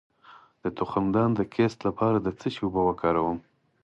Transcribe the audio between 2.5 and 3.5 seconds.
شي اوبه وکاروم؟